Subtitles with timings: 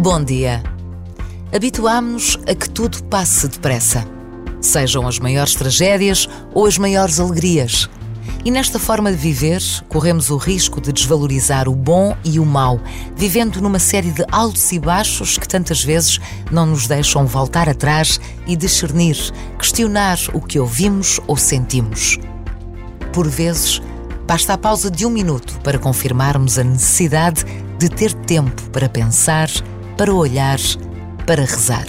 [0.00, 0.62] Bom dia.
[1.52, 4.06] Habituámo-nos a que tudo passe depressa,
[4.60, 7.90] sejam as maiores tragédias ou as maiores alegrias.
[8.44, 12.80] E nesta forma de viver, corremos o risco de desvalorizar o bom e o mau,
[13.16, 18.20] vivendo numa série de altos e baixos que tantas vezes não nos deixam voltar atrás
[18.46, 19.16] e discernir,
[19.58, 22.20] questionar o que ouvimos ou sentimos.
[23.12, 23.82] Por vezes,
[24.28, 27.44] basta a pausa de um minuto para confirmarmos a necessidade
[27.80, 29.50] de ter tempo para pensar
[29.98, 30.60] para olhar,
[31.26, 31.88] para rezar.